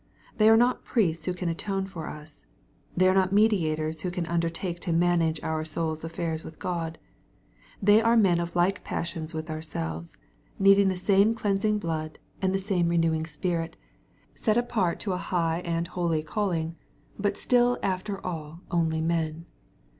[0.35, 2.47] They are not priests who can atone for us.
[2.97, 6.97] They are not mediators who can undertake to manage our soul's affairs with God,
[7.83, 10.17] They are m^ of like passions with ourselves,
[10.57, 13.85] needing the same cleansing blood, and the same renewing Spirit| 800 EXPOSITOBT
[14.33, 14.45] THOUGHTS.
[14.47, 16.77] Bet apart to a high and holy calling,
[17.19, 19.45] but still ufltei all only men.